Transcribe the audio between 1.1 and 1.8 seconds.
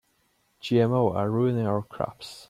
are ruining